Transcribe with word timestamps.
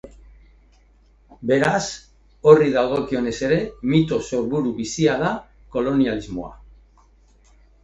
Beraz, 1.51 1.81
horri 2.51 2.71
dagokionez 2.77 3.35
ere 3.49 3.61
mito 3.93 4.21
sorburu 4.31 4.75
bizia 4.81 5.21
da 5.23 5.31
kolonialismoa. 5.79 6.53